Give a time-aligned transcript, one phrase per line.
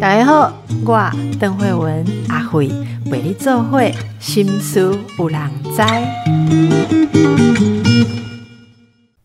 [0.00, 0.52] 大家好，
[0.84, 2.68] 我邓慧文阿慧
[3.10, 5.82] 为你做会心思有人知。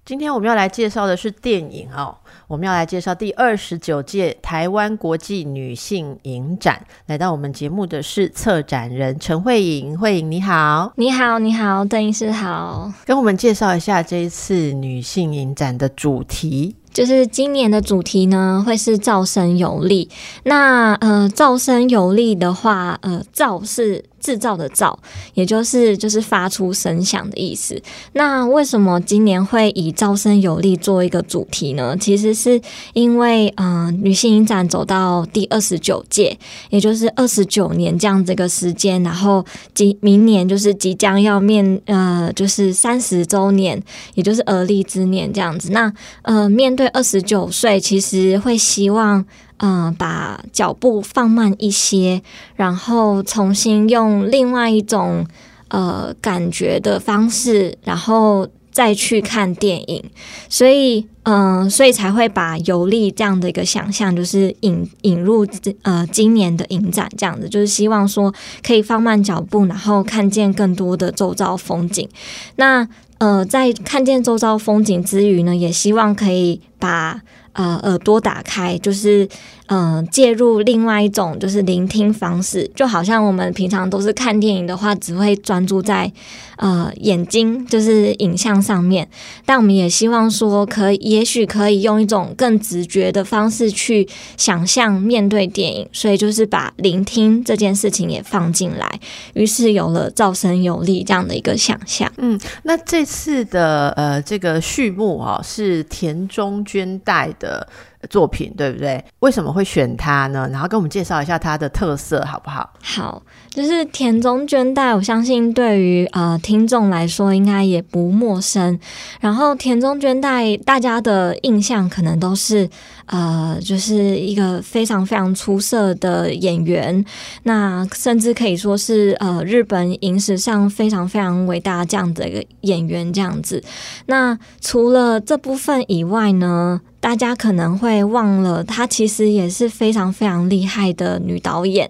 [0.05, 6.81] 今天我们要来介绍的是电影哦，我们要来介绍第二十九届台湾国际女性影展。
[7.05, 16.75] 来到我们节目的是策展人陈慧颖，慧颖你好，你好，你好，邓医师好，跟我们介绍一下这一次女性影展的主题。
[16.93, 20.09] 就是今年的主题呢，会是噪声有力。
[20.43, 24.97] 那呃，噪声有力的话，呃，噪是制造的造，
[25.33, 27.81] 也就是就是发出声响的意思。
[28.13, 31.95] 那为什么今年会以噪声有力做一个主题呢？
[31.99, 32.61] 其实是
[32.93, 36.37] 因为呃，女性影展走到第二十九届，
[36.69, 43.81] 也就是二十九年这样子个时间，然后即明年就是即将要面呃，就是三十周年，
[44.15, 45.71] 也就是而立之年这样子。
[45.71, 45.91] 那
[46.23, 49.23] 呃，面对二十九岁，其实会希望，
[49.59, 52.21] 嗯，把脚步放慢一些，
[52.55, 55.25] 然后重新用另外一种
[55.69, 60.03] 呃感觉的方式，然后再去看电影。
[60.47, 65.45] 所以，嗯，所以才会把游历这样的一个想象，就是引引入
[65.81, 68.33] 呃今年的影展这样子，就是希望说
[68.65, 72.07] 可以放慢脚步，然后看见更多的周遭风景。
[72.55, 77.19] 那呃，在看见周遭风景之余呢，也希望可以把
[77.51, 79.27] 呃耳朵打开，就是
[79.69, 86.11] 嗯介入另外一种就是聆听方式，就好像我们平常都是看电影的话，只会专注在
[86.57, 89.07] 呃眼睛就是影像上面，
[89.45, 98.99] 但我们也希望说，可以也许可以用一种更直觉的方式去想象面对电影，所以就是把聆听这件事情也放进来，
[99.35, 102.11] 于是有了噪声有力这样的一个想象。
[102.17, 107.67] 嗯，那这次的呃这个序幕哦，是田中绢带的
[108.09, 109.03] 作品，对不对？
[109.19, 110.47] 为什么会选他呢？
[110.51, 112.69] 然后跟我们介绍一下他的特色，好不好？
[112.81, 118.79] 好，就是田中绢代，我相信对于呃听众来说应该也不陌生。
[119.19, 122.69] 然后田中绢代，大家的印象可能都是
[123.07, 127.03] 呃，就是一个非常非常出色的演员，
[127.43, 133.61] 那甚至可以说是呃日本影史上非常非常伟大这样的一个演员这样子。
[134.05, 136.79] 那除了这部分以外呢？
[137.01, 141.89] 大家可能会忘了，她其实也是非常非常厉害的女导演，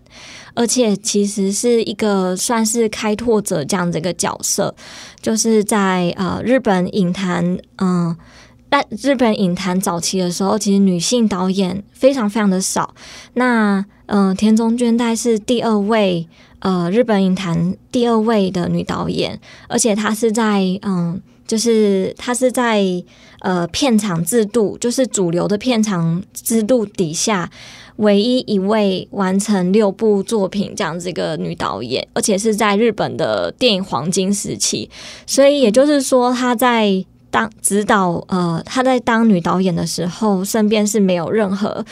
[0.53, 4.75] 而且其实是一个算是开拓者这样的一个角色，
[5.20, 8.16] 就是在呃日本影坛，嗯，
[8.70, 12.94] 在日本影坛早期的时候，其实女性导演非常非常的少。
[13.34, 16.28] 那嗯，田中绢代是第二位，
[16.59, 21.20] 呃，日本影坛第二位的女导演，而且她是在嗯。
[21.50, 22.86] 就是他是在
[23.40, 27.50] 呃片场制度，就是主流的片场制度底下，
[27.96, 34.88] 唯一一位完成六部作品这样子一个女导演，而且是在日本的电影黄金时期。
[35.26, 41.84] 所以也就是说，她在当指导呃，她在当女导演的时候，身边是没有任何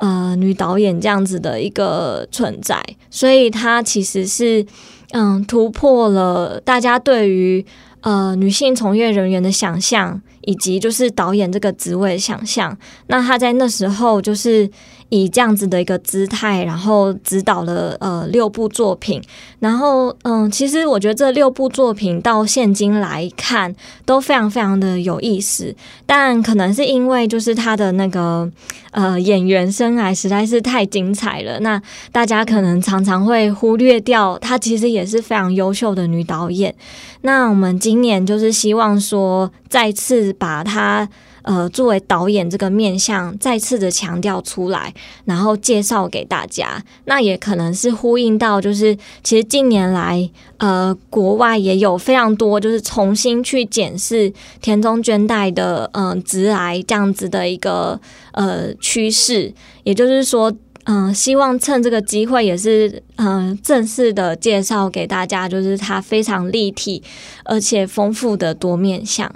[0.00, 4.66] 呃女导演这样子的一个存在，所以她其实是
[5.12, 7.64] 嗯突破了大家对于。
[8.00, 12.76] 呃，女性从业人员的想象，以及就是导演这个职位的想象，
[13.08, 14.70] 那他在那时候就是。
[15.10, 19.22] 以这样子的一个姿态，然后指导了呃六部作品，
[19.60, 23.74] 然后嗯，其实我觉得这六部作品到现今来看
[24.04, 25.74] 都非常非常的有意思，
[26.04, 28.50] 但可能是因为就是他的那个
[28.90, 31.80] 呃演员生涯实在是太精彩了，那
[32.12, 36.74] 大家可能常常会忽略掉她其实也是非常优秀的女导演。
[37.22, 41.08] 那我们今年就是希望说再次把她。
[41.42, 44.92] 呃，作为导演这个面向再次的强调出来，
[45.24, 50.28] 然后介绍给大家，那也可能是呼应到，就是其实近年来，
[50.58, 58.00] 呃，国外也有非常多就是重新去检视田中绢代的嗯直癌这样子的一个
[58.32, 59.52] 呃趋势，
[59.84, 60.52] 也就是说，
[60.84, 67.02] 嗯，希望趁这个机会也是嗯正式的介绍给大家，就是它非常立体
[67.44, 69.32] 而且丰富的多面相。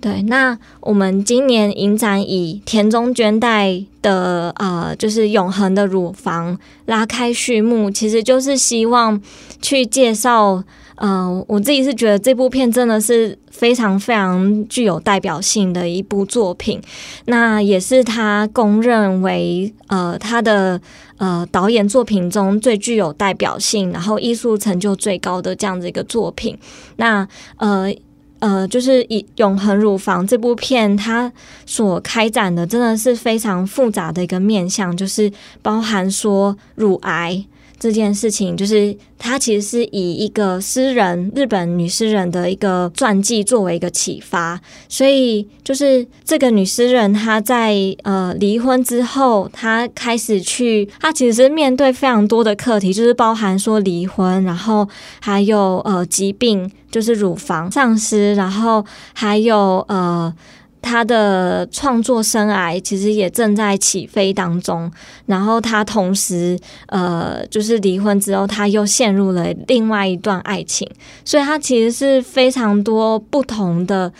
[0.00, 6.56] 对，那我们今年影展以田中绢代的呃，就是永恒的乳房
[6.86, 9.20] 拉开序幕，其实就是希望
[9.60, 10.62] 去介绍，
[10.94, 16.80] 呃，我自己是觉得这部片真的是非常非常具有代表性的一部作品，
[17.24, 20.80] 那也是他公认为呃他的
[21.16, 26.56] 呃导演作品中最具有代表性，然后艺术成就最高的这样子一个作品，
[26.98, 27.92] 那呃。
[28.40, 31.32] 呃，就是以《永恒乳房》这部片，它
[31.66, 35.30] 所开展的真的是非常复杂的一个面向，就是
[35.60, 37.44] 包含说乳癌。
[37.78, 54.88] 这件事情就是，它其实是以一个诗人，日本女诗人的一个传记作为一个启发，所以就是这个女诗人她在呃离婚之后，她开始去，她其实是面对非常多的课题，就是包含说离婚，然后
[55.20, 60.34] 还有呃疾病，就是乳房丧失，然后还有呃。
[60.80, 64.90] 他的创作生涯其实也正在起飞当中，
[65.26, 70.88] 然后他同时呃，就是离婚之后，他又陷入了另外一段爱情，
[71.24, 74.12] 所以他其实是非常多不同的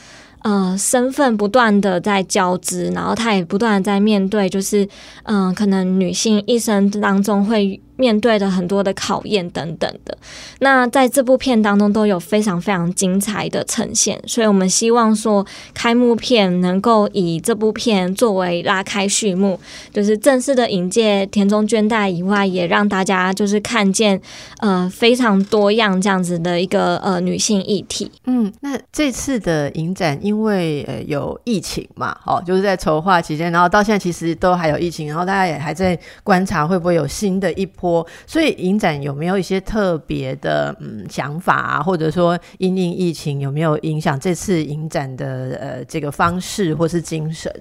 [0.43, 4.89] 呃身份不断的在交织，然后他也不断的在面对，就是
[5.25, 7.81] 嗯，可能女性一生当中会。
[7.99, 10.17] 面对的很多的考验等等的，
[10.61, 19.59] 那在这部片当中都有非常非常精彩的呈现，所以我们希望说开幕片能够以这部片作为拉开序幕，
[19.93, 24.21] 就是正式的引介田中绢代以外，也让大家就是看见
[24.61, 28.09] 呃非常多样这样子的一个呃女性议题。
[28.27, 37.88] 嗯，那这次的影展因为呃有疫情嘛，哦，就是在筹划期间，然后到现在其实都还有疫情，然后大家也还在观察会不会有新的一波。
[38.27, 47.53] 所以影展有没有一些特别的嗯想法啊，或者说因应疫情有没有影响这次影展的呃这个方式或是精神？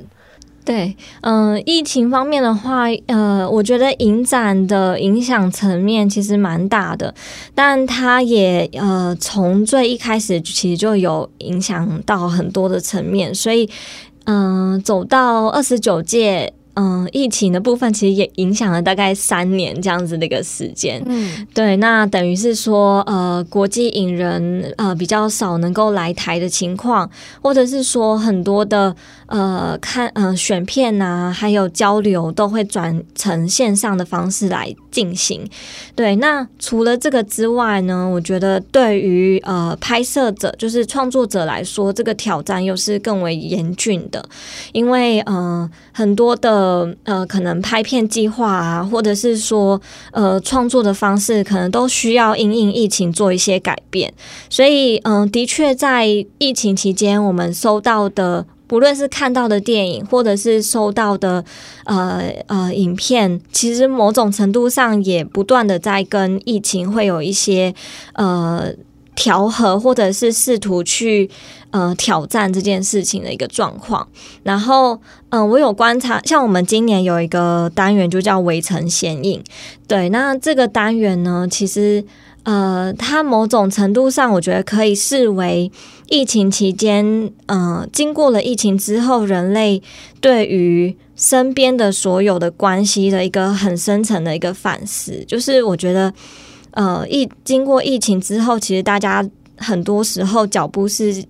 [0.66, 7.14] 对，嗯，疫情方面的话，呃，我觉得影展的影响层面其实蛮大的，
[7.56, 13.70] 但它也呃从最一开始其实就有影响到很多的层面，所以
[14.26, 16.54] 嗯，走到二十九届。
[16.80, 21.02] 嗯，疫情的部分其实也影响了大概三年这样子的一个时间。
[21.08, 27.10] 嗯，对，那等于是说，呃，国际影人呃比较少能够来台的情况，
[27.42, 28.96] 或者是说很多的
[29.28, 35.48] 呃看嗯选片呐，还有交流都会转成线上的方式来进行。
[35.96, 44.28] 对，那除了这个之外呢，我觉得对于呃拍摄者就是创作者来说，这个挑战又是更为严峻的，
[44.72, 46.58] 因为嗯很多的。
[47.04, 49.80] 呃，可能拍片计划啊，或者是说
[50.12, 54.14] 呃创作的方式，可能都需要因应疫情做一些改变。
[54.50, 56.06] 所以，嗯，的确在
[56.38, 61.44] 疫情期间，我们收到的，不论是看到的电影，或者是收到的
[61.86, 67.74] 呃呃影片，其实某种程度上也不断的在跟疫情会有一些
[68.14, 68.74] 呃。
[69.20, 71.28] 调和，或者是试图去
[71.72, 74.08] 呃挑战这件事情的一个状况。
[74.44, 79.44] 然后，嗯，我有观察，像我们今年有一个单元就叫“围城显影”。
[79.88, 82.06] 对，那这个单元呢，其实
[82.48, 85.70] 呃，它某种程度上，我觉得可以视为
[86.08, 89.82] 疫情期间，嗯，经过了疫情之后，人类
[90.22, 95.26] 对于身边的所有的关系的一个很深层的一个反思。
[95.28, 96.14] 就是我觉得。
[96.72, 99.28] 呃，疫经过疫情之后，其实大家
[99.58, 101.24] 很多时候脚步是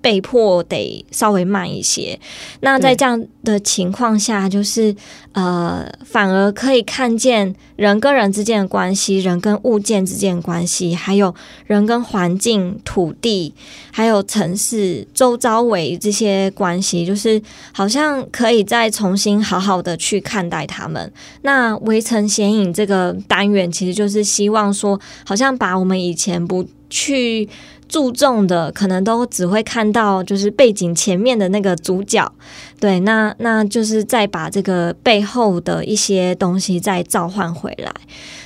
[0.00, 2.18] 被迫得稍微慢一些。
[2.60, 4.94] 那在这样的情况下，就是
[5.32, 11.34] 呃，反而可以看见人跟人之间的关系，人跟物件之间的关系，还有
[11.66, 13.52] 人跟环境、土地，
[13.90, 17.40] 还有城市周遭围这些关系，就是
[17.72, 21.12] 好像可以再重新好好的去看待他们。
[21.42, 27.48] 那围城显影这个单元，其实就是希望说，好像把我们以前不去。
[27.90, 32.32] 注重的可能都只会看到就是背景前面的那个主角，
[32.78, 37.92] 对，那那就是再把这个背后的一些东西再召唤回来，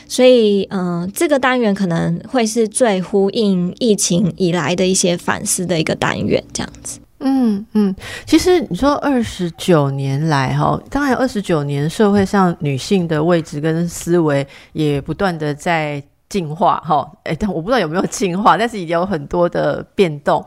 [0.08, 6.98] 所以嗯，这个单元可能会是最呼应疫情以来的一些反思的一个单元，这样子。
[7.20, 16.02] 嗯嗯，其实你说二十九年来哈，当然二十九年社会上女性的位置跟思维也不断的在。
[16.35, 20.45] 进化哈，哎， 但我不知道有没有进化，但是已经有很多的变动。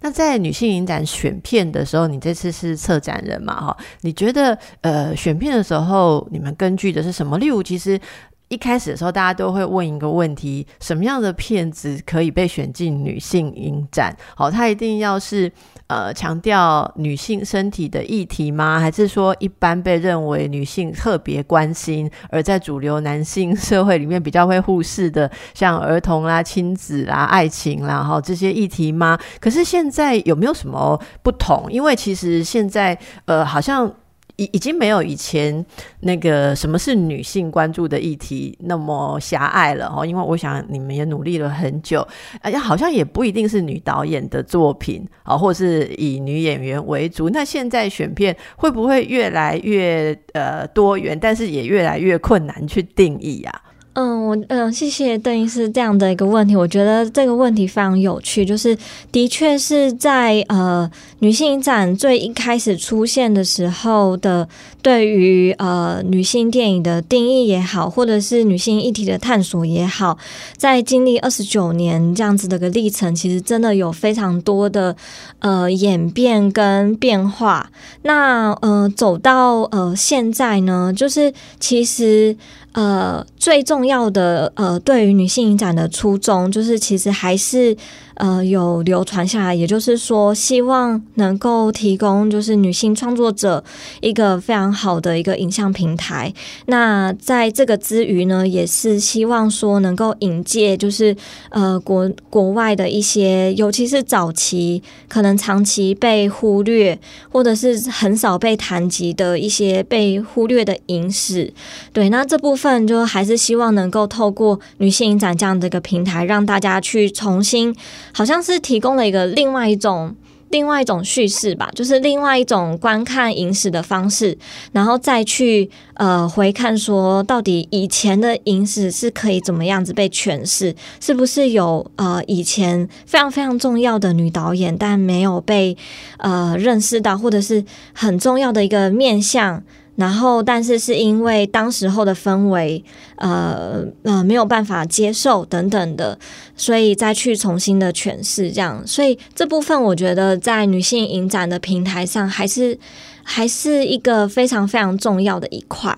[0.00, 3.76] 那在女性影展选片的时候，你这次是策展人嘛哈？
[4.00, 7.38] 你觉得呃，选片的时候你们根据的是什么？
[7.38, 8.00] 例如，其实
[8.48, 14.16] 一开始的时候，大家都会问一个问题：什么样的片子可以被选进女性影展？
[14.34, 15.50] 好，它一定要是。
[15.88, 18.78] 呃，强调女性身体的议题吗？
[18.78, 29.18] 还是说一般被认为女性特别关心，而在主流男性社会里面比较会忽视的，像儿童啦、亲子啦、爱情啦，哈这些议题吗？
[29.40, 31.64] 可是现在有没有什么不同？
[31.70, 33.90] 因为其实现在呃，好像
[34.38, 35.64] 已已经没有以前
[36.00, 42.06] 那个什么是女性关注的议题那么狭隘了哦，因为我想你们也努力了很久，
[42.40, 47.28] 哎呀，好像也不一定是女导演的作品啊，或是以女演员为主。
[47.30, 53.62] 那现在选片会不会越来越呃多元，但是也越来越困难去定义啊？
[53.94, 56.54] 嗯，我嗯，谢谢邓医师这样的一个问题。
[56.54, 58.76] 我觉得这个问题非常有趣，就是
[59.10, 64.48] 的确是在呃女性影展最一开始出现的时候的，
[64.82, 70.16] 对于呃女性电影的定义也好，或者是女性议题的探索也好，
[70.56, 74.94] 在经历二十九年这样子的个历程，其实真的有非常多的
[75.40, 77.68] 呃演变跟变化。
[78.02, 82.36] 那呃走到呃现在呢，就是其实。
[82.72, 87.76] 呃，最重重要的呃，对于女性影展的初衷，就是其实还是。
[88.18, 93.62] 呃，有流传下来，也就是说，希望能够提供就是女性创作者
[94.00, 96.34] 一个非常好的一个影像平台。
[96.66, 101.16] 那在这个之余呢，也是希望说能够引介就是
[101.50, 106.98] 呃国国外的一些，尤其是早期可能长期被忽略
[107.30, 111.52] 或者是很少被谈及的一些被忽略的影史。
[111.92, 117.72] 对，那这部分就还是希望能够透过女性影展这样的一个平台，让大家去重新。
[118.12, 120.14] 好像是提供了一个另外一种
[120.50, 124.36] 另外一种叙事吧，就是另外一种观看影史的方式，
[124.72, 130.74] 然后再去呃回看说，到底以前的影史是可以怎么样子被诠释？
[131.00, 135.76] 是不是有呃以前非常非常重要的女导演，但没有被
[136.16, 137.62] 呃认识到，或者是
[137.92, 139.62] 很重要的一个面向？
[139.98, 142.84] 然后，但是是因为当时候的氛围，
[143.16, 146.16] 呃呃，没有办法接受等等的，
[146.56, 148.80] 所以再去重新的诠释这样。
[148.86, 152.78] 所以这部分我觉得在女性影展的平台上，还是
[153.24, 155.92] 还是一个非常非常重要的一块。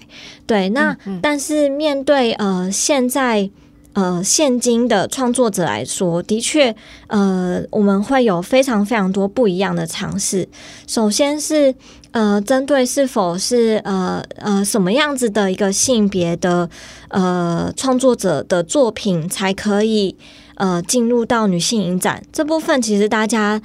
[0.46, 3.50] 对，那但是面对呃现在。
[3.92, 6.72] 呃，现今的创作者来说，的确，
[7.08, 10.48] 呃，我们会有非常非常多不一样的尝试。
[10.86, 11.74] 首先是
[12.12, 16.68] 呃，针对是否是呃呃什么样子的一个性别的
[17.08, 20.16] 呃创作者的作品才可以
[20.56, 23.60] 呃进入到女性影展这部分，其实大家。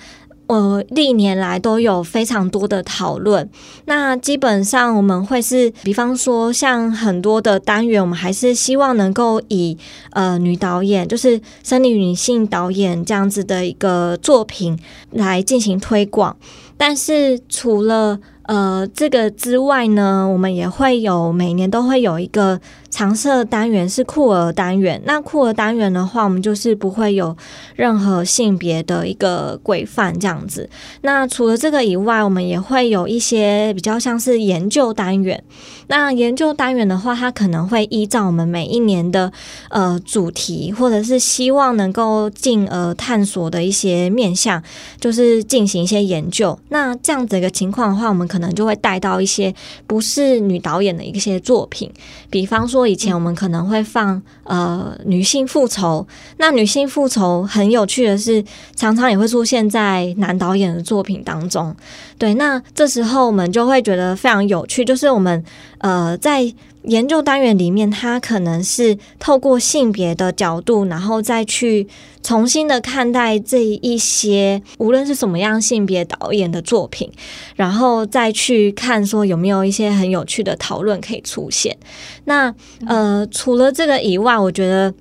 [0.47, 3.49] 呃，历年来都有非常多的讨论。
[3.85, 9.75] 那基本上我们会是，比方说像很多的单元，我们还是希望能够以
[10.11, 14.77] 呃女导演，就是生理女性导演这样子的一个作品
[15.09, 16.37] 来进行推广。
[16.77, 22.59] 但是除了呃，这个之外呢，我们也会有每年都会有一个
[22.95, 25.01] 常设单元是酷儿单元。
[25.03, 27.35] 那酷儿单元的话，我们就是不会有
[27.75, 30.69] 任何性别的一个规范这样子。
[31.01, 35.43] 那除了这个以外，我们也会有一些比较像是研究单元。
[35.87, 39.29] 那研究单元的话，它可能会依照我们每一年的
[39.69, 44.63] 呃主题，或者是希望能够进而探索的一些面向，
[45.01, 46.57] 就是进行一些研究。
[46.69, 49.53] 那这样子一个情况的话，我们可能就会带到一些
[49.85, 51.91] 不是女导演的一些作品，
[52.35, 56.05] 比方说以前我们可能会放呃女性复仇。
[56.35, 58.43] 那女性复仇很有趣的是，
[58.75, 61.73] 常常也会出现在男导演的作品当中。
[62.17, 65.41] 对，那这时候我们就会觉得非常有趣，就是我们。
[65.77, 66.51] 呃，在
[66.87, 71.87] 研究单元里面，它可能是透过性别的角度，然后再去
[72.23, 77.11] 重新的看待这一些无论是什么样性别导演的作品，
[77.55, 81.77] 然后再去看说有没有一些很有趣的讨论可以出现。
[82.25, 82.53] 那
[82.87, 84.93] 呃，除了这个以外，我觉得。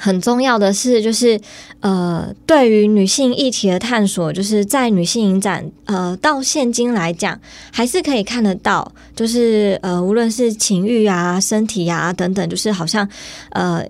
[0.00, 1.38] 很重要的是，就是
[1.80, 7.38] 呃，对于女性议题的探索，就是在女性影展，呃，到现今来讲，
[7.70, 13.06] 还是可以看得到，就是呃，无论是情欲啊、身体啊等等，就是好像
[13.50, 13.86] 呃，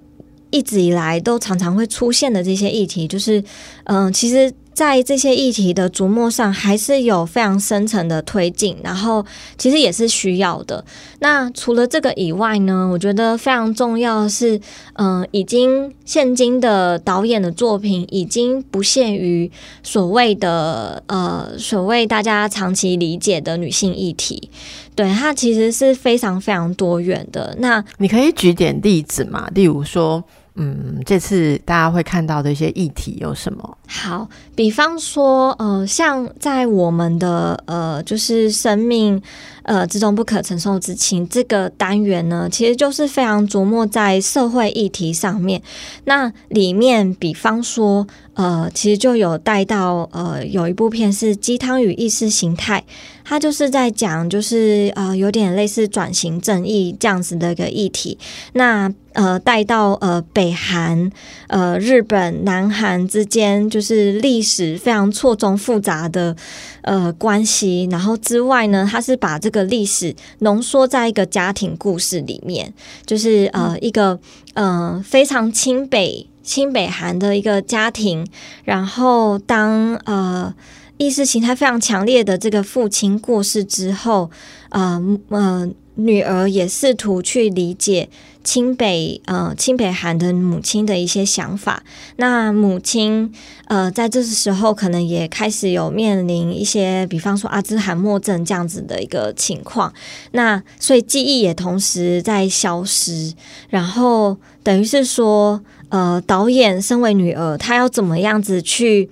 [0.51, 3.43] 一直以来都常常会出现的这些议题，就是
[3.85, 4.53] 嗯，其实。
[4.81, 9.23] 在这些议题的琢磨上，还是有非常深层的推进，然后
[9.59, 10.83] 其实也是需要的。
[11.19, 14.59] 那除了这个以外呢，我觉得非常重要的是，
[14.95, 19.51] 嗯，已经现今的导演的作品已经不限于
[19.83, 24.49] 所谓的呃所谓大家长期理解的女性议题，
[24.95, 27.55] 对它其实是非常非常多元的。
[27.59, 29.47] 那你可以举点例子嘛？
[29.55, 30.25] 例如说。
[30.63, 33.79] 嗯，这次大家会看到的一些议题有什么？
[33.89, 39.21] 好，比方说，呃，像在我们的呃，就是生命
[39.63, 45.63] 呃之中不可承受之轻这个单元呢，其实就是非常琢磨在社会议题上面。
[46.05, 52.85] 那里面，比方说，呃，其实就有带到呃，有一部片是《鸡汤与意识形态》，
[53.25, 58.19] 它就是在讲，就是呃，有点类似转型正义这样子的一个议题。
[58.55, 61.11] 那呃，带到呃北韩、
[61.49, 66.37] 呃日本、南韩之间，就是历史非常错综复杂的
[66.83, 67.89] 呃关系。
[67.91, 72.73] 然后之外呢，他是把这个历史浓缩在一个家庭故事里面，
[73.07, 74.19] 就是呃一个
[74.55, 78.27] 呃非常亲北亲北韩的一个家庭。
[78.65, 80.55] 然后当呃
[80.97, 84.31] 意识形态非常强烈的这个父亲过世之后，
[84.71, 88.09] 呃呃女儿也试图去理解。
[88.43, 91.83] 清北呃，清北韩的母亲的一些想法。
[92.17, 93.33] 那母亲
[93.67, 99.93] 呃，在这时候可能也开始有面临一些，比方说阿兹海默症这样子的一个情况。
[100.33, 103.35] 那所以记忆也同时在消失。
[103.69, 109.09] 然后等于是说，呃，导演身为女儿，她要怎么样子去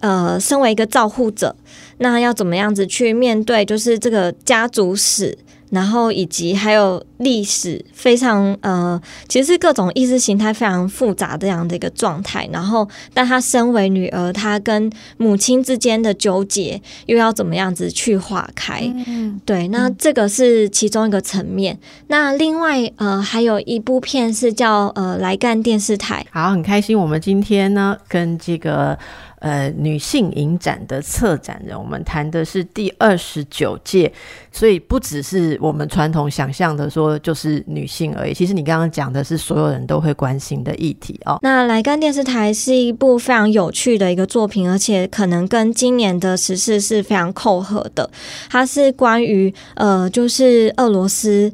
[0.00, 1.54] 呃，身为一个照护者，
[1.98, 5.38] 那要怎么样子去面对，就是这个家族史。
[5.72, 12.46] 然后以及还有历史非常呃，其实是各种意识形态非常复杂这样的一个状态。
[12.52, 18.82] 然后，但她身为女儿，她跟母亲之间的纠结又要怎么样子去化开？
[19.06, 21.78] 嗯，对，那这个是其中一个层面。
[22.08, 26.26] 那另外呃，还有一部片是叫呃来干电视台。
[26.30, 28.98] 好，很开心，我们今天呢跟这个。
[29.42, 34.12] 呃，女性影展的策展人，我们谈的是第二十九届，
[34.52, 38.32] 所以不只是我们传统想象的说就是女性而已。
[38.32, 41.40] 其实你刚刚讲的是所有人都会关心的议题哦。
[41.42, 48.08] 那来干电视台是一部非常有趣的一个作品，而且可能跟今年的时事是非常扣合的。
[48.48, 51.52] 它是关于呃，就是俄罗斯。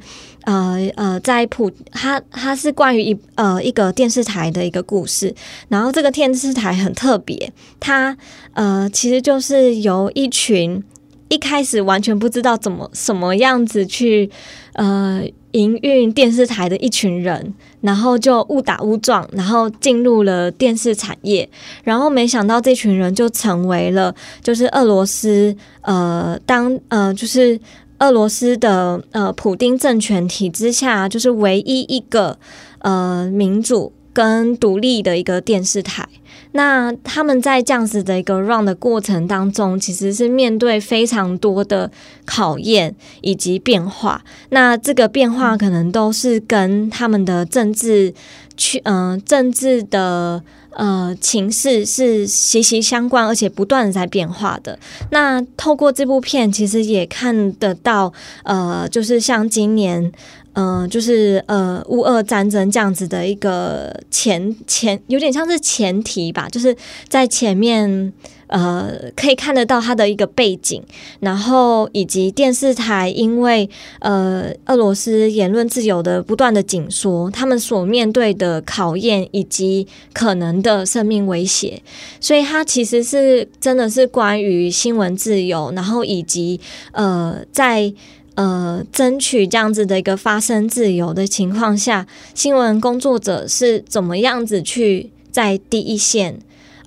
[0.49, 5.35] 呃呃，在普，它它是关于一呃一个电视台的一个故事，
[5.69, 8.17] 然后这个电视台很特别，它
[8.55, 10.83] 呃其实就是由一群
[11.29, 14.31] 一开始完全不知道怎么什么样子去
[14.73, 17.53] 呃营运电视台的一群人，
[17.83, 21.47] 然后就误打误撞，然后进入了电视产业，
[21.85, 27.61] 然后没想到这群人就成为了就是俄罗斯呃当呃就是。
[27.99, 32.39] 俄罗斯的呃普丁政权体制下，就是唯一一个
[32.79, 36.09] 呃民主跟独立的一个电视台。
[36.53, 41.91] 那他们在这样子的一个 run 的过程当中，其实是面对非常多的
[42.25, 44.25] 考验以及变化。
[44.51, 48.15] 那这个变化可能都是跟他们的政治
[48.57, 50.43] 去嗯政治的。
[50.71, 54.79] 呃，情势是息息相关，而且不断的在变化的。
[55.11, 58.13] 那透过这部片，其实也看得到，
[58.45, 60.13] 呃，就是像今年，
[60.61, 66.77] 嗯，就是呃，乌俄战争这样子的一个前前，有点像是前提吧，就是
[67.09, 68.13] 在前面。
[68.51, 70.83] 呃，可以看得到它的一个背景，
[71.21, 73.69] 然后以及电视台因为
[73.99, 81.83] 呃俄罗斯言论自由的不断的紧缩，他们所面对的考验以及可能的生命威胁，
[82.21, 86.59] 所以它其实是真的是关于新闻自由，然后以及
[86.93, 87.93] 呃在
[88.39, 96.39] 呃争取这样子的一个发声自由的情况下，新闻工作者是怎么样子去在第一线。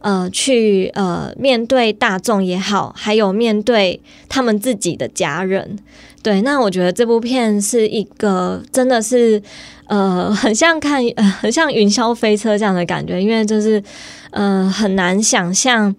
[0.03, 5.77] 呃，去呃面对大众也好，还有面对他们自己的家人，
[6.23, 9.39] 对，那我觉得这部片是一个真的是
[9.85, 13.83] 呃很像看呃很像云霄飞车这样的感觉，因为就是
[14.31, 15.95] 呃很难想象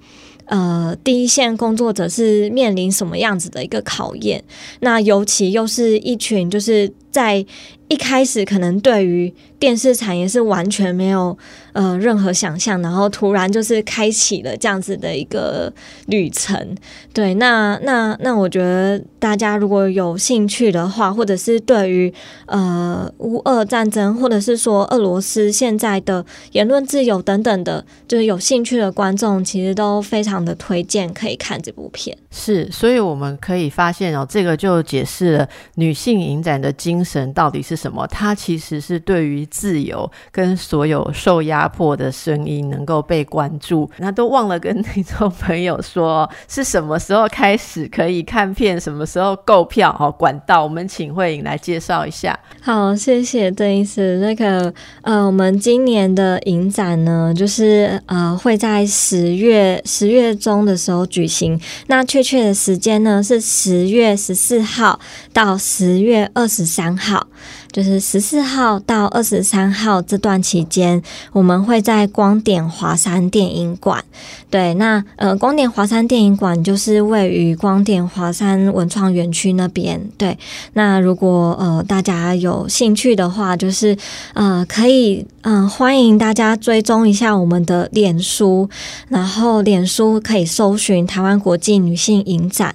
[0.53, 4.45] 呃第一线工作者是面临什么样子的一个考验，
[4.81, 7.46] 那尤其又是一群就是在
[7.87, 11.38] 一开始可能对于电视产业是完全没有。
[11.75, 15.72] 呃，任何想象，然后突然就是开启了这样子的一个
[16.05, 16.77] 旅程。
[17.14, 22.12] 对，那那那，我觉得大家如果有兴趣的话，或者是对于
[22.44, 32.14] 呃乌俄战争，或者是说俄罗斯现在的言论自由等等的，就是有兴趣的观众，其实都非常的推荐可以看这部片。
[32.31, 38.07] 是，所以我们可以发现哦，这个就解释了女性影展的精神到底是什么？
[38.09, 43.91] 它其实是对于自由跟所有受压迫的声音能够被关注。
[43.99, 49.97] 那都忘了跟听众朋友说，是什么时候开始可以看片，什么时候购票？
[49.99, 52.38] 哦，管道，我们请慧颖来介绍一下。
[52.61, 54.19] 好，谢谢邓医师。
[54.19, 61.61] 那个呃，我们今年的影展呢，就是呃会在十月十月中的时候举行。
[61.87, 64.99] 那确切的时间呢是十月十四号
[65.33, 67.27] 到十月二十三号。
[67.73, 71.03] 就是十四号到二十三号这段期间，
[71.33, 74.05] 我们会在光点华山电影馆。
[74.51, 79.99] 对，那呃，光点华山电影馆就是位于光点华山文创园区那边。
[80.19, 80.39] 对，
[80.75, 83.97] 那如果呃大家有兴趣的话，就是
[84.35, 88.69] 呃可以嗯欢迎大家追踪一下我们的脸书，
[89.09, 92.75] 然后脸书可以搜寻台湾国际女性影展。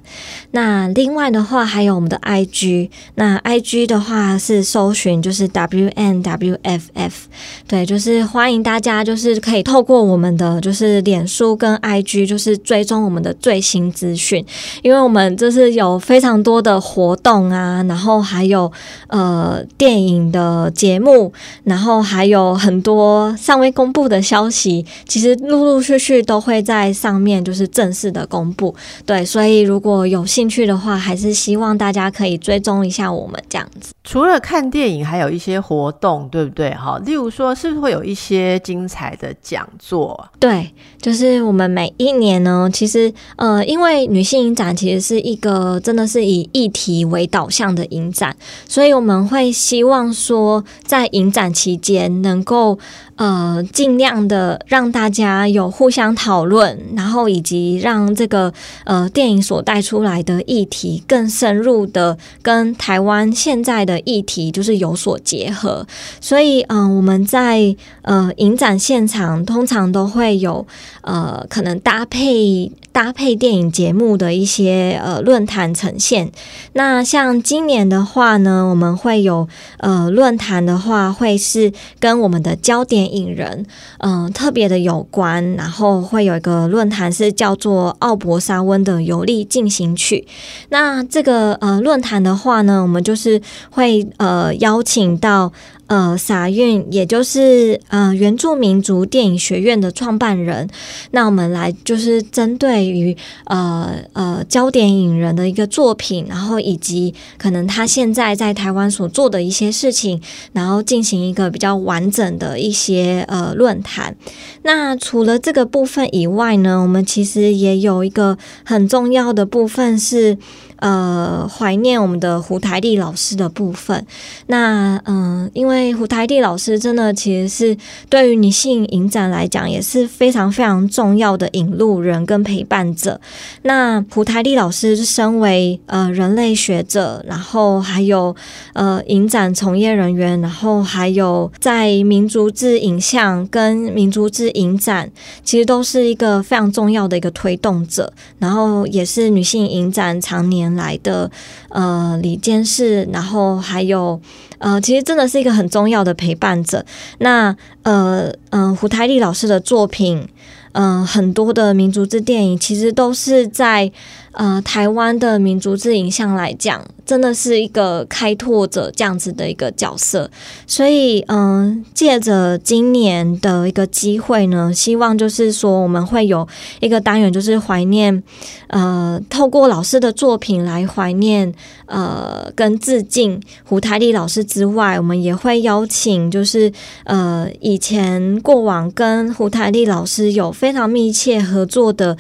[0.50, 4.64] 那另外的话，还有我们的 IG，那 IG 的话是。
[4.78, 7.28] 搜寻就是 W N W F F，
[7.68, 14.46] 对，就是欢迎大家，就是可以透过我们的就是脸书跟 I G，就是追踪我们的最新资讯，
[14.84, 18.72] 因为我们就是有非常多的活动啊，然后还有
[19.08, 34.68] 呃电影的节目，然后还有很多尚未公布的消息，其实陆陆续续都会在上面就是正式的公布，对，所以如果有兴趣的话，还是希望大家可以追踪一下我们这样子，除了看。
[34.70, 36.70] 电影还有一些活动，对不对？
[36.72, 40.28] 哈，例如说，是不是会有一些精彩的讲座？
[40.40, 48.36] 对，就是我们每一年呢，其实呃，因为女性影展其实是一个真的是以议题为导向的影展，
[48.68, 52.78] 所以我们会希望说，在影展期间能够。
[53.18, 58.54] 呃，尽量的让大家有互相讨论，然后以及让这个
[58.86, 65.86] 呃电影所带出来的议题更深入的跟台湾现在的议题就是有所结合。
[66.22, 70.66] 所以，嗯，我们在呃影展现场通常都会有
[71.02, 72.72] 呃可能搭配。
[72.98, 76.32] 搭配电影节目的一些呃论坛呈现。
[76.74, 83.66] 那像今年的话呢，我们会有呃论坛的话，会是跟我们的焦点引人
[84.00, 85.56] 嗯特别的有关。
[85.56, 90.28] 然后会有一个论坛是叫做奥博沙温的游历进行曲。
[90.70, 95.52] 那这个呃论坛的话呢，我们就是会呃邀请到。
[95.88, 100.70] 呃，撒运也就是呃原住民族电影学院的创办人，
[101.12, 110.22] 那我们来就是针对于呃呃焦点影人的一个作品，然后以及可能他现在在台湾所做的一些事情，
[110.52, 114.16] 然后进行一个比较完整的一些呃论坛。
[114.64, 120.38] 那除了这个部分以外呢，我们其实也有一个很重要的部分是。
[120.80, 124.06] 呃，怀念我们的胡台丽老师的部分。
[124.46, 127.78] 那嗯，因为胡台丽老师真的其实是
[128.10, 133.20] 对于女性影展来讲也是非常非常重要的引路人跟陪伴者。
[133.64, 138.36] 那胡台丽老师身为呃人类学者，然后还有
[138.74, 145.12] 呃影展从业人员，然后还有在民族志影像跟民族志影展，
[145.44, 148.14] 其实都是一个非常重要的一个推动者。
[148.38, 150.68] 然后也是女性影展常年。
[150.78, 151.32] 来的
[151.70, 154.20] 呃，李监事，然后还有
[154.60, 156.84] 呃，其实真的是一个很重要的陪伴者。
[157.20, 160.28] 那呃嗯，胡台丽老师的作品，
[160.72, 163.92] 嗯，很多的民族之电影，其实都是在
[164.38, 166.82] 呃台湾的民族之影像来讲。
[167.08, 170.30] 真的是一个开拓者这样子的一个角色，
[170.66, 176.46] 所以嗯，借着今年的一个机会呢，希望就是说我们会有
[176.82, 178.22] 一个单元，就是怀念，
[178.68, 181.54] 呃，透过老师的作品来怀念，
[181.86, 186.70] 呃，跟致敬胡台丽老师之外，我们也会邀请，就是
[187.06, 192.18] 呃，以前过往跟胡台丽老师有非常密切合作的。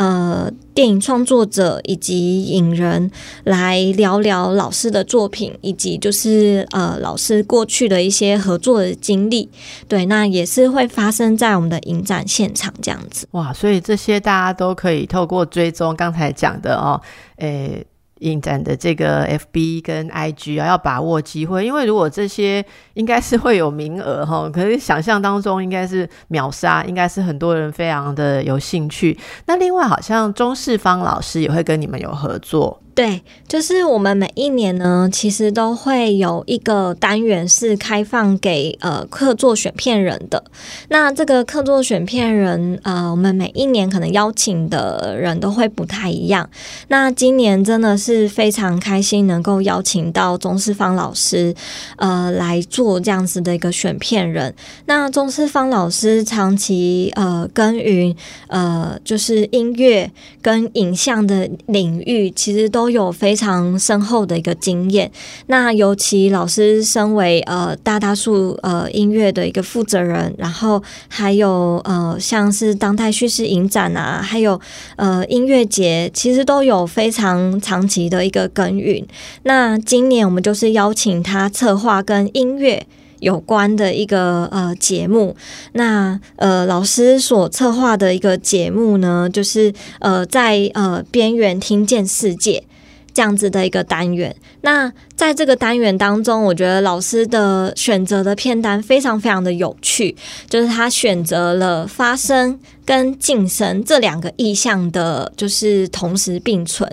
[0.00, 3.10] 呃，电影创作者以及影人
[3.44, 9.46] 来聊聊老师的作品，以及就是呃老师过去的一些合作的经历。
[9.86, 13.28] 对，那也是会发生在我们的影展现场这样子。
[13.32, 16.98] 哇，所以这些大家都可以透过追踪刚才讲的哦，
[17.36, 17.84] 诶。
[18.20, 29.18] 影展的这个 FB 跟 IG 啊，要把握机会，因为如果这些应该是会有名额哈，可是想象当中应该是秒杀，应该是很多人非常的有兴趣。
[29.46, 32.80] 那另外好像钟世芳老师也会跟你们有合作。
[32.92, 40.42] 对，就是我们每一年呢，其实都会有一个单元是开放给呃客座选片人的。
[40.88, 46.50] 那这个客座选片人，呃，我们每一年可能邀请的人都会不太一样。
[46.88, 51.54] 那今年真的是非常开心，能够邀请到钟世芳老师，
[51.96, 54.52] 呃，来做这样子的一个选片人。
[54.86, 58.14] 那钟世芳老师长期呃耕耘
[58.48, 60.10] 呃就是音乐
[60.42, 62.79] 跟影像的领域，其实都。
[62.80, 65.12] 都有非常深厚的一个经验，
[65.48, 74.58] 那尤其老师身为呃大大数呃音乐的一个负责人，然后还有呃像是当代叙事影展啊，还有
[74.96, 79.06] 呃音乐节，其实都有非常长期的一个耕耘。
[79.42, 82.86] 那今年我们就是邀请他策划跟音乐
[83.18, 85.36] 有关的一个呃节目。
[85.72, 92.64] 那呃老师所策划的一个节目呢，就是呃在呃边缘听见世界。
[93.12, 100.14] 这样子的一个单元，那在这个单元当中，我觉得老师的选择的片单非常非常的有趣，
[100.48, 106.90] 就是他选择了发声跟晋升这两个意向的，就是同时并存。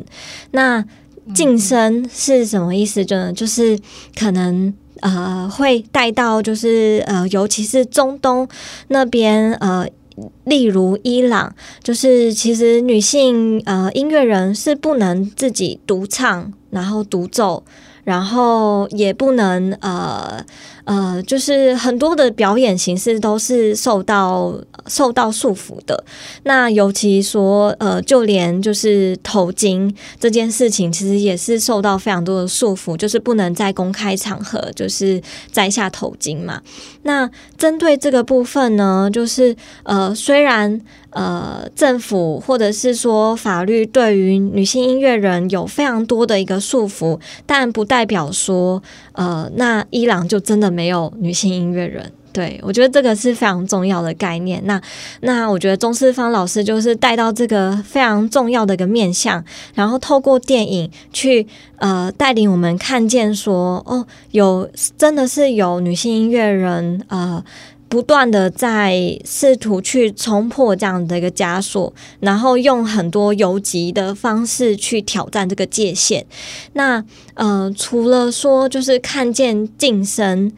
[0.51, 0.84] 那
[1.34, 3.06] 晋升是什么意思？
[3.06, 3.77] 就呢，就是
[4.17, 8.47] 可能呃会带到，就是呃，尤其是中东
[8.88, 9.88] 那边呃。
[10.43, 17.63] 例如伊朗，就是其实女性呃音乐人是不能自己独唱，然后独奏。
[18.03, 20.41] 然后也不能呃
[20.88, 26.02] 呃，就是很多的表演形式都是受到受到束缚的。
[26.43, 35.21] 那尤其说呃，就连就是头巾这件事情，其实也是受到非常多的束缚，就是不能在公开场合就是
[35.52, 36.62] 摘下头巾嘛。
[37.04, 40.82] 那针对这个部分呢，就是呃，虽然。
[41.12, 48.84] 呃，政府或者是说法律对于女性音乐人有非常多的一个束缚，但不代表说，
[49.17, 52.10] 呃，那伊朗就真的没有女性音乐人。
[52.32, 54.62] 对我觉得这个是非常重要的概念。
[54.65, 54.80] 那
[55.21, 67.43] 那我觉得钟思芳老师就是带到这个非常重要的一个面向，然后透过电影去呃带领我们看见说，哦，有真的是有女性音乐人呃。
[67.89, 76.26] 不断的在试图去冲破这样的一个枷锁，然后用很多游击的方式去挑战这个界限。
[76.73, 77.04] 那
[77.36, 80.52] 呃，除了说就是看见晋升，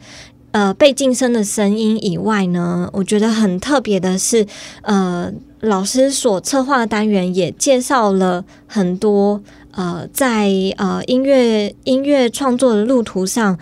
[0.50, 4.44] 呃，被晋升的声音以外呢，我觉得很特别的是，
[4.82, 9.40] 呃，老师所策划的单元也介绍了很多
[9.70, 13.56] 呃，在呃音乐音乐创作的路途上。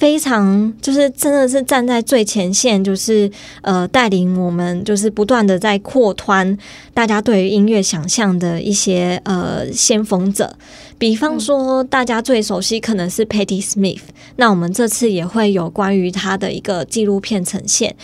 [0.00, 6.56] 非常就是真的是站在最前线，就是呃带领我们，就是不断的在扩宽
[6.94, 10.56] 大家对于音乐想象的一些呃先锋者。
[10.96, 14.00] 比方说，大家最熟悉可能是 Patty Smith，
[14.36, 17.94] 那我们这次也会有关于他的一个纪录片呈现。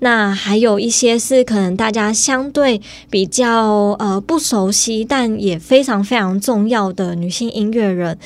[0.00, 8.18] 那还有一些是可能大家相对比较呃不熟悉，但也非常非常重要的女性音乐人。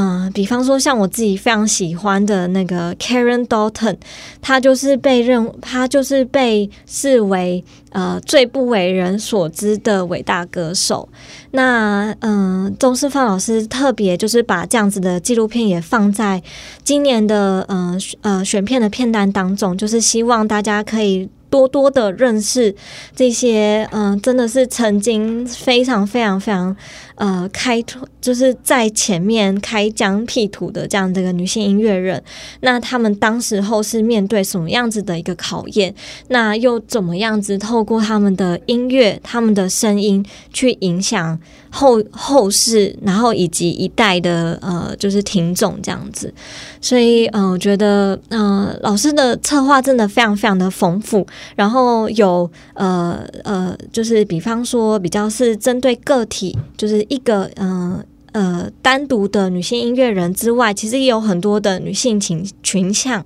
[0.00, 3.96] 嗯，比方说像我自己非常喜欢的那个 Karen Dalton，
[4.40, 11.08] 他就是被认，他就是被视为呃最不为人所知的伟大歌手。
[11.50, 16.40] 那嗯，钟世芳老师特别就是把这样子的纪录片也放在
[16.84, 21.28] 今年的呃呃选片的片单当中，就是希望大家可以。
[21.50, 22.74] 多多的认识
[23.14, 26.76] 这些，嗯，真的是曾经非常非常非常，
[27.16, 32.22] 呃，开拓就是在前面开疆辟土的这样的一个女性音乐人。
[32.60, 35.94] 那他们当时候是面对什么样子的一个考验？
[36.28, 41.38] 那又怎么样子透过他们的音乐、他们的声音去影响
[41.70, 46.32] 后后世，然后以及一代的呃，就是听众这样子。
[46.80, 51.26] 所以，嗯，我觉得，嗯，老师的策划真的非常非常的丰富。
[51.56, 58.02] 然后有呃呃，就是比方说比较是针对个体，就是一个嗯
[58.32, 63.24] 呃单独的女性音乐人之外，其实也有很多的女性群群像。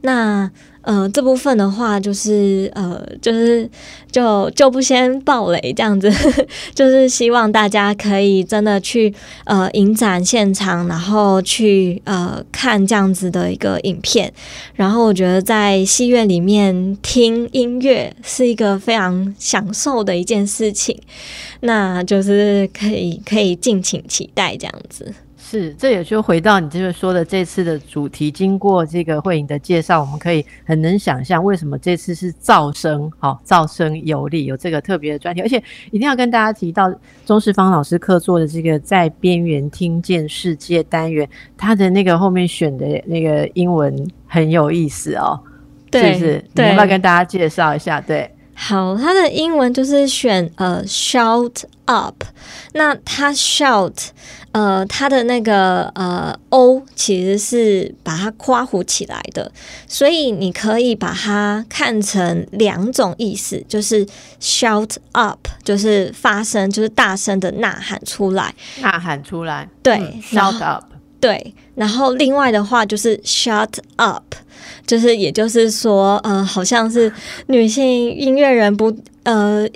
[0.00, 0.50] 那
[0.88, 3.68] 呃，这部分的话，就是呃，就是
[4.10, 6.10] 就就不先暴雷这样子，
[6.74, 9.12] 就是希望大家可以真的去
[9.44, 14.32] 呃影展现场，然后去呃看这样子的一个影片。
[14.76, 20.98] 然后我觉得在戏院里面听音乐是一个非常享受的一件事情，
[21.60, 25.12] 那就是可以可以敬请期待这样子。
[25.50, 28.30] 是，这也就回到你这边说的这次的主题。
[28.30, 35.56] 经过这个慧颖的介绍，我们可以很能想象为什么这次是噪声，好，噪声有力，有这个特别的专题，而且
[35.90, 45.40] 一定要跟大家提到钟世芳老师客座的这个在边缘听见世界单元，他的那个后面选的那个英文很有意思哦，
[45.90, 46.44] 是不是？
[46.52, 48.02] 你要不要跟大家介绍一下？
[48.02, 48.30] 对。
[48.60, 52.24] 好，它的英文就是选呃 shout up，
[52.72, 54.08] 那它 shout
[54.50, 59.50] 呃它的那个呃 o 其实是把它夸胡起来的，
[59.86, 64.04] 所以你可以把它看成两种意思，就是
[64.40, 69.96] shout up 就是发声，就是大声的呐喊出来，呐喊出来，对
[70.32, 70.82] ，shout up，
[71.20, 74.34] 对，然后另外的话就是 shut up。
[74.86, 77.12] 就是，也就是说，呃，好像是
[77.48, 79.68] 女性音乐人不，呃，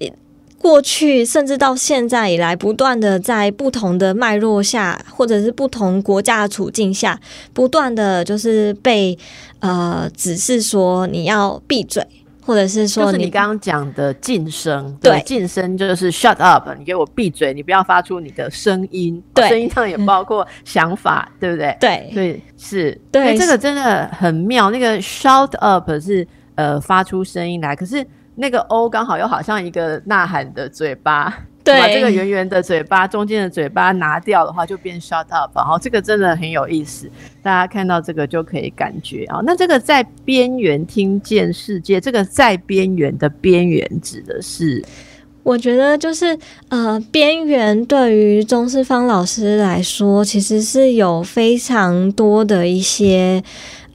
[0.59, 7.20] 过去甚至到现在以来，不断的在不同的脉络下，或者是不同国家的处境下，
[7.52, 9.18] 不断的就是被
[9.61, 12.02] 呃指示说你要闭嘴。
[12.44, 19.22] 或者是说，你刚刚讲的晋升，对，晋升就是 shut up，你给我闭嘴，你不要发出你的声音。
[19.33, 21.76] 对，声音上也包括想法，对不对？
[21.81, 24.70] 对，对，是，对，这个真的很妙。
[24.70, 26.26] 那个 shout up 是
[26.57, 31.44] 呃发出声音来，可是那个 o 刚好又好像一个呐喊的嘴巴。
[31.64, 35.51] 把这个圆圆的嘴巴中间的嘴巴拿掉的话，就变 shut up。
[35.57, 37.11] 然后这个真的很有意思，
[37.42, 39.40] 大家看到这个就可以感觉啊。
[39.44, 44.85] 那这个在边缘听见世界，这个在边缘的边缘指的是，
[45.42, 53.42] 我觉得就是呃，边缘对于钟世芳老师来说，其实是有非常多的一些。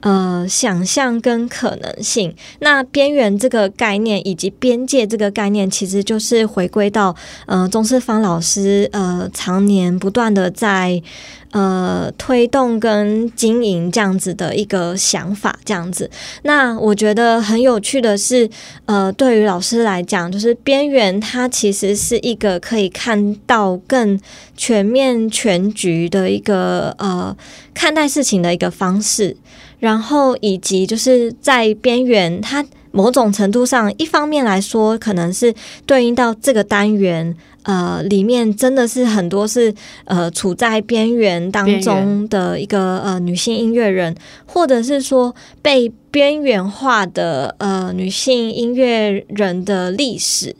[0.00, 7.14] 呃，想象跟可能性，那边缘这个概念以及边界这个概念，其实就是回归到
[7.46, 11.02] 呃，钟世芳老师呃，常年不断的在
[11.50, 16.08] 呃推动跟经营这样子的一个想法，这样子。
[16.42, 18.48] 那我觉得很有趣的是，
[18.86, 24.16] 呃，对于老师来讲，就是边缘它其实是一个可以看到更
[24.56, 27.36] 全面全局的一个呃
[27.74, 29.36] 看待事情的一个方式。
[29.78, 35.54] 然后以及就是在边缘，它某种程度上，一方面来说，可能是
[35.86, 39.72] 对应到这个单元，呃，里面真的是很多是
[40.06, 50.56] 呃处在边缘当中的一个呃女性音乐人，或者是说被边缘化的呃女性音乐人的历史，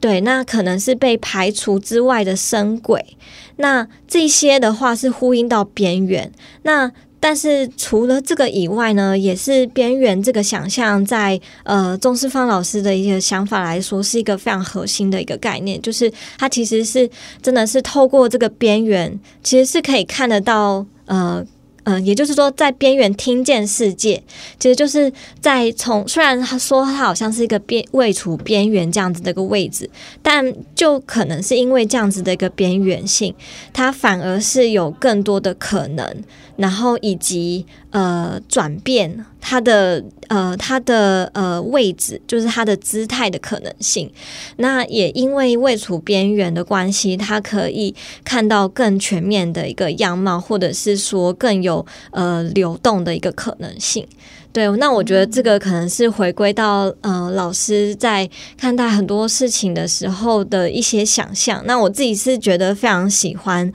[0.00, 3.16] 对，那可能是被排除之外的声轨，
[3.56, 6.32] 那这些的话是呼应到边缘，
[6.62, 6.90] 那。
[7.20, 17.08] 但是除了这个以外呢，也是边缘这个想象，在呃钟世芳老师的一些想法来说，是一个非常核心的一个概念，就是它其实是
[17.40, 21.46] 真的是透过这个边缘，其实是可以看得到呃。
[21.84, 24.22] 嗯，也就是说，在边缘听见世界，
[24.58, 29.88] 其实就是在从虽然他说他好像是一个边位处边缘这样子的一个位置，
[30.22, 33.34] 但就可能是因为这样子的一个边缘性，
[33.72, 36.22] 它反而是有更多的可能，
[36.56, 44.10] 然后以及呃转变它的呃它的呃位置，就是它的姿态的可能性。
[44.56, 51.60] 那也因为位处边缘的关系，它可以看到更全面的一个样貌，或者是说更。
[51.60, 54.06] 有呃流动的一个可能性，
[54.50, 58.26] 对，那我觉得这个可能是回归到呃老师在
[58.56, 61.62] 看待很多事情的时候的一些想象。
[61.66, 63.70] 那我自己是觉得非常喜欢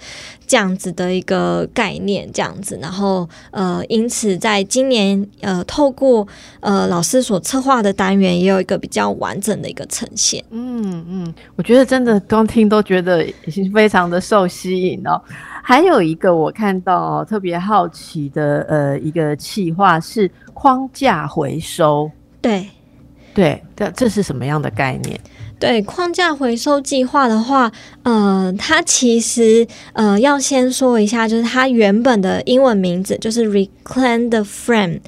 [0.48, 6.28] 这样子的一个概念，这样子，然后呃，因此在今年呃透过
[6.60, 10.44] 呃老师所策划的单元，也有一个比较完整的一个呈现。
[10.52, 15.22] 嗯嗯，我觉得真的光听都觉得已经非常的受吸引哦。
[15.64, 22.10] 还有一个我看到特别好奇的，呃，一个企划是框架回收。
[22.40, 22.70] 对，
[23.34, 25.20] 对，这这是什么样的概念？
[25.58, 27.72] 对，框架回收计划的话，
[28.04, 35.00] 呃，它其实呃要先说一下，就是它原本的英文名字就是 Reclaim the Frame。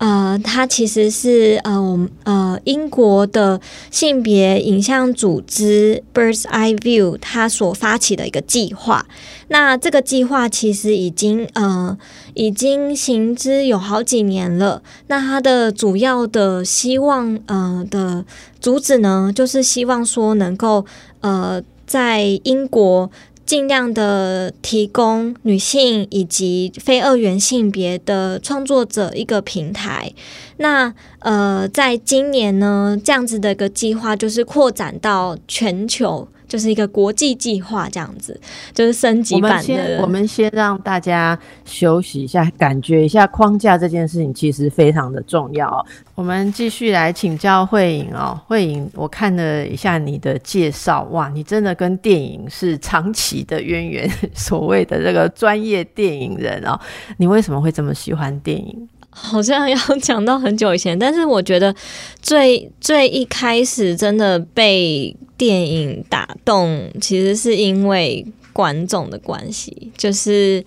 [0.00, 3.60] 呃，它其实是呃，我们呃英国的
[3.90, 9.04] 性别影像组织 Birds Eye View 它所发起的一个计划。
[9.48, 11.98] 那这个计划其实已经呃
[12.32, 14.82] 已经行之有好几年了。
[15.08, 18.24] 那它的主要的希望呃的
[18.58, 20.86] 主旨呢，就是希望说能够
[21.20, 23.10] 呃在英国。
[23.50, 30.12] 尽量的提供女性以及非二元性别的创作者一个平台。
[30.58, 36.28] 那呃，在今年呢，这样子的一个计划就是扩展到全球。
[36.50, 38.38] 就是一个国际计划这样子，
[38.74, 39.64] 就是升级我们版的。
[39.64, 45.86] 先我们先让大家休息一下，感觉一下框架这件事情其实非常的重要哦。
[46.16, 56.76] 我们继续来请教慧颖哦，慧颖，我看了一下你的介绍，哇，你真的跟电影是长期的渊源， 所谓的这个专业电影人哦。
[57.18, 58.88] 你为什么会这么喜欢电影？
[59.10, 61.74] 好像要讲到很久以前，但是我觉得
[62.22, 69.92] 最最一开始真的被电影打动，其实是因为观众的关系。
[69.96, 70.64] 就是，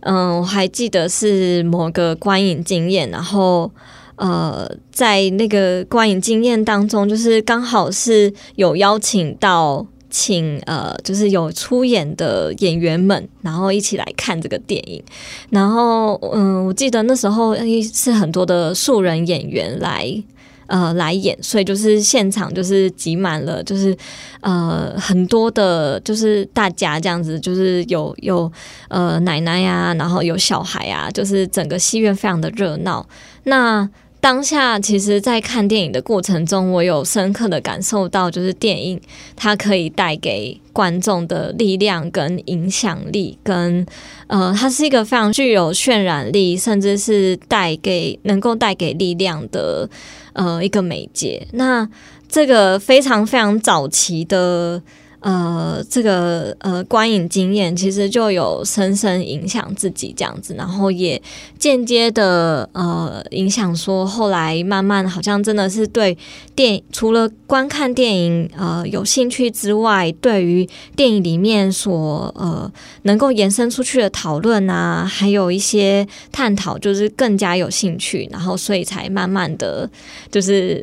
[0.00, 3.70] 嗯，我还记得是某个观影经验，然后。
[4.16, 15.02] 呃，在那个观影经验当中，就是刚好是有邀请到请呃，就是有出演的演员们，然后一起来看这个电影。
[15.50, 17.56] 然后，嗯，我记得那时候
[17.92, 20.22] 是很多的素人演员来。
[20.66, 23.94] 呃，来演，所以就是现场就是挤满了，就是
[24.40, 28.50] 呃很多的，就是大家这样子，就是有有
[28.88, 33.06] 呃奶奶呀，然后有小孩啊，就是整个戏院非常的热闹。
[33.42, 33.86] 那
[34.24, 38.98] 当下其实，在看电影的过程中，我有深刻的感受到，就是电影
[39.36, 43.86] 它可以带给观众的力量跟影响力，跟
[44.28, 49.86] 呃，它是一个非常具有渲染力，甚至是带给能够带给力量的
[50.32, 51.46] 呃一个媒介。
[51.52, 51.86] 那
[52.26, 54.80] 这个非常非常早期的。
[55.24, 61.20] 呃，这个呃观影经验其实就有深深影响自己这样子，然后也
[61.58, 66.14] 间接的呃影响说，后来慢慢好像真的是对
[66.54, 72.70] 电除了观看电影呃有兴趣之外，对于电影里面所呃
[73.04, 79.88] 能够延伸出去的讨论啊，还有一些探讨，就是更加有兴趣，然后所以才慢慢的
[80.30, 80.82] 就是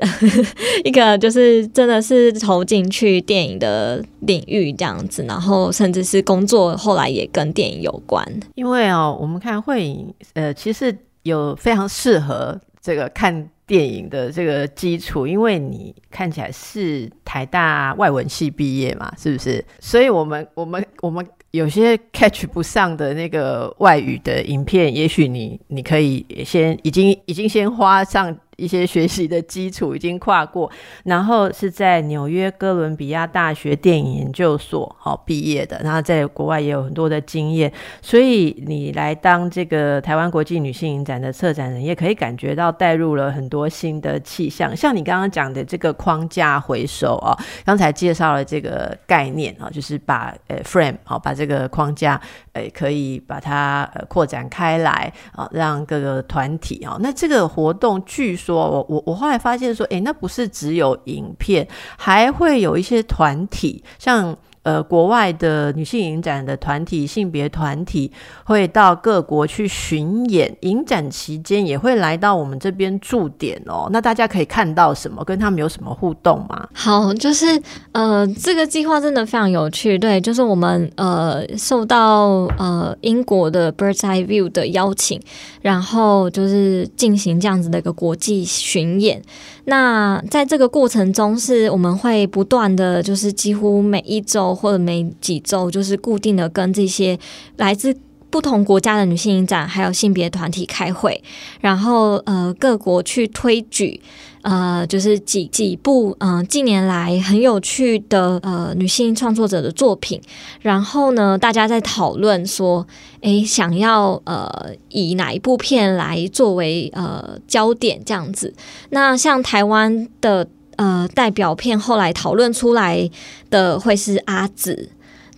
[0.83, 4.03] 一个就是真的是投进去电影的。
[4.31, 8.25] 领域这样子，然后甚至是工作，后来也跟电影有关。
[8.55, 19.63] 因为哦，我们看慧影，呃，其实有非常适合这个看电影的这个基础，因为你看起来是台大外文系毕业嘛，是不是？
[19.79, 28.35] 所以我们我们我们有些 catch 不上的那个外语的影片，也许你你可以先已经已经先花上。
[28.61, 30.71] 一些学习的基础已经跨过，
[31.05, 44.77] 然后是在纽约哥伦比亚大学电影研究所好毕业的，然后在国外也有很多的经验，所以你来当这个台湾国际女性影展的策展人，也可以感觉到带入了很多新的气象。
[44.77, 47.35] 像你刚刚讲的这个框架回收啊，
[47.65, 52.21] 刚才介绍了这个概念啊，就是把呃 frame 好把这个框架
[52.53, 58.50] 呃可以把它呃扩展开来啊，让各个团体啊，那这个活动据说。
[58.51, 68.11] 我我我后来发现说，哎，那不是只有影片，还会有一些团体，像呃国外的女性影展的团体、性别团体，
[68.45, 70.55] 会到各国去巡演。
[70.61, 73.87] 影展期间也会来到我们这边驻点哦。
[73.91, 75.23] 那大家可以看到什么？
[75.23, 76.67] 跟他们有什么互动吗？
[76.73, 77.45] 好，就是
[77.91, 79.97] 呃，这个计划真的非常有趣。
[79.97, 85.19] 对，就是我们呃受到呃英国的 Birds Eye View 的邀请。
[85.61, 89.21] 然后就是进行这样子的一个国际巡演。
[89.65, 97.17] 那在这个过程中，是我们会不断的就是几乎每一周或者每几周，就是固定的跟这些
[97.57, 97.95] 来自
[98.29, 101.21] 不同国家的女性影展还有性别团体开会，
[101.59, 104.01] 然后呃各国去推举。
[104.43, 110.19] 呃，就是几几部嗯近年来很有趣的呃女性创作者的作品，
[110.61, 112.87] 然后呢，大家在讨论说，
[113.19, 118.51] 诶，想要呃以哪一部片来作为呃焦点这样子。
[118.89, 120.47] 那像台湾的
[120.77, 123.09] 呃代表片，后来讨论出来
[123.49, 124.89] 的会是阿紫。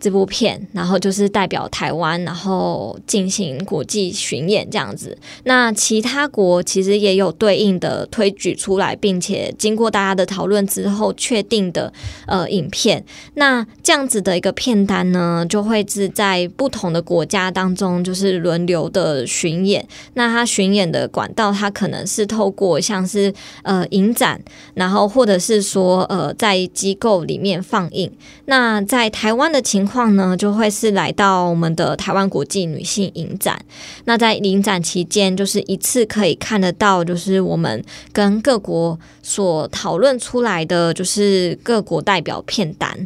[0.04, 5.18] 这部片，然后就是代表台湾，然后进行国际巡演这样子。
[5.46, 11.94] 那其他国其实也有对应的推举出来，并且经过大家的讨论之后确定的
[12.28, 13.06] 呃影片。
[13.36, 19.88] 那这样子的一个片单呢，就会是在不同的国家当中就是轮流的巡演。
[20.16, 24.42] 那它巡演的管道，它可能是透过像是呃影展，
[24.74, 28.12] 然后或者是说呃在机构里面放映。
[28.48, 29.93] 那在台湾的情况。
[29.94, 33.64] 况呢，就会是来到我们的台湾国际女性影展。
[34.06, 42.98] 那在影展期间，就是一次可以看得到，就是我们跟各国所讨论出来的，就是各国代表片单。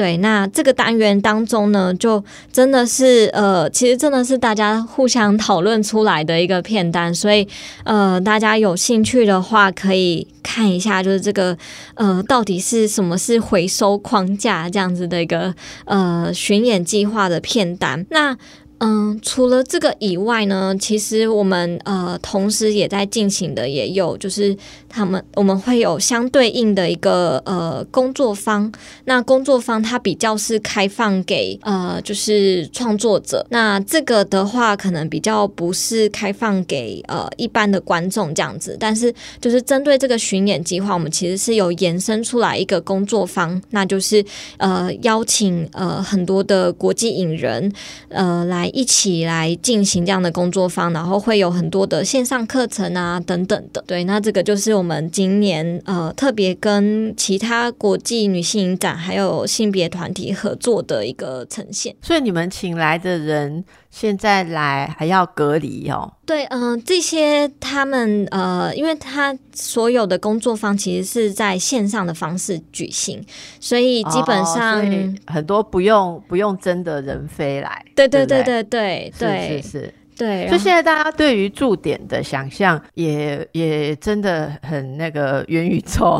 [0.00, 7.46] 对，那这个单元当中呢，就真的是呃，其实真的是大家互相讨论出来的一个片单，所以
[7.84, 11.54] 呃，大家有兴趣的话可以看一下，就是这个
[11.96, 18.06] 呃，到底是什么是回收框架这样子的一个呃巡演计划的片单。
[18.08, 18.34] 那
[18.82, 24.56] 嗯，除了这个以外呢，其实我们呃同时也在进行的也有，就是
[24.88, 28.72] 他们我们会有相对应的一个呃工作坊。
[29.04, 38.74] 那工作坊它比较是开放给呃就是创作者，那这个的话可能比较不是开放给呃一般的观众这样子。
[38.80, 44.24] 但是就是针对这个巡演计划，我们其实是有延伸出来一个工作坊，那就是
[44.56, 47.70] 呃邀请呃很多的国际影人
[48.08, 48.69] 呃来。
[48.70, 53.82] 一起来进行这样的工作坊，然后会有很多的线上课程啊等等的。
[53.86, 61.94] 对，那这个就是我们今年呃特别跟其他国际女性影展还有性别团体合作的一个呈现。
[62.02, 66.12] 所以你们请来的人现在来还要隔离哦？
[66.24, 73.20] 对，嗯，这些他们呃，因为他所有的工作坊其实是在线上的方式举行，
[73.58, 74.80] 所以基本上
[75.26, 77.84] 很多不用不用真的人飞来。
[77.96, 79.94] 对对对对对对，是是是。
[80.18, 86.18] 对，就现在大家对于驻点的想象也也真的很那个元宇宙，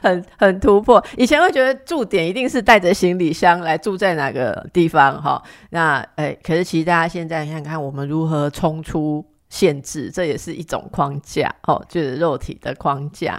[0.00, 1.04] 很很突破。
[1.16, 9.24] 以前会觉得驻点一定是带着行李箱来住在哪个地方哈，那哎，可是其实大家现在看看我们如何冲出。
[9.52, 13.38] 限制，这也是一种框架哦，就是肉体的框架。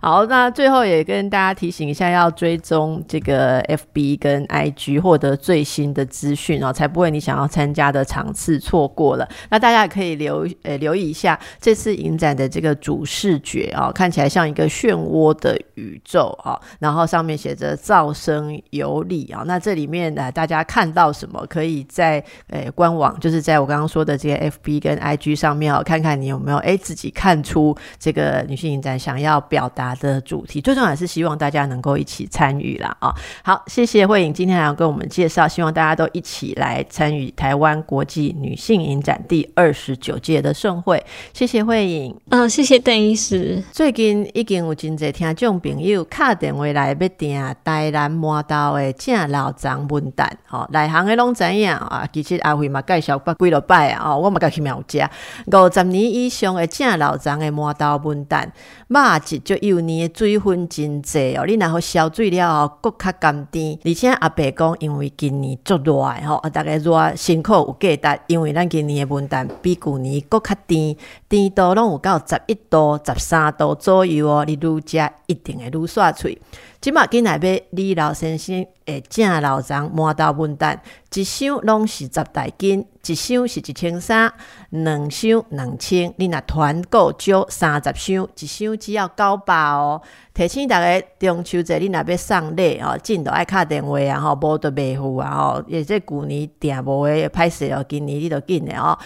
[0.00, 9.28] 好，那最后也跟大家提醒一下，要追踪这个 FB 跟 IG，获得最新的资讯哦，才不会你想要参加的场次错过了。
[9.50, 19.42] 那大家也可以留呃留意一下这次影展的这个主视觉哦，看起来像一个漩涡的宇宙啊，然后上面写着噪声有理啊。
[19.44, 25.47] 那这里面呢，大家看到什么，可以在呃官网，就是在我刚刚说的这些 FB 跟 IG 上。
[25.48, 33.14] 上面哦，看看你有没有哎自己看出这个女性影展想要表达的主题，最重要是希望大家能够一起参与啦啊！
[33.42, 41.02] 好，谢谢慧颖今天来跟我们介绍，希望大家都一起来参与台湾国际女性影展第二十九届的盛会。
[41.32, 43.64] 谢谢慧颖，嗯，谢谢邓医师。
[43.72, 52.06] 最近已经有真侪听众朋友敲电话来要订台南摩刀的正老张文旦，哦，内行的拢知影啊。
[52.12, 54.98] 其实阿慧嘛介绍过几落摆啊，我嘛家去苗食。
[55.46, 58.48] 五十年以上的正老张的麻豆文旦，
[58.88, 61.44] 肉质足幼年，水分真济哦。
[61.46, 63.78] 你然后烧水了后，搁较甘甜。
[63.84, 65.92] 而且阿伯讲，因为今年足热
[66.26, 70.96] 吼，啊大概热辛苦有价值，因为咱今年的文蛋比旧年搁较甜，
[71.28, 74.44] 甜度拢有到十一度、十三度左右哦。
[74.44, 76.38] 你愈食一定会愈煞脆。
[76.80, 80.78] 即马今来买李老先生诶正老张麻豆文旦，
[81.14, 84.32] 一箱拢是十大斤，一箱是一千三，
[84.70, 86.12] 两箱两千。
[86.16, 90.00] 你若团购少三十箱，一箱只要九百哦。
[90.32, 95.62] 提醒大家中秋节你若要送礼哦，进都爱敲电话啊吼，无得卖付啊吼。
[95.66, 98.98] 也即旧年订无诶歹势哦，今年你都紧诶哦。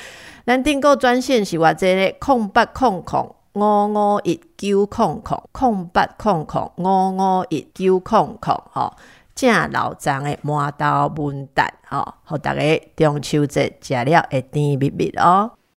[0.47, 3.35] 咱订购专线是偌济咧，空八空空。
[3.55, 8.91] 五五一九空空空八空空五五一九空空吼，
[9.35, 12.61] 正老张的麻豆文旦吼，互大家
[12.95, 15.53] 中秋节食了会甜蜜蜜哦。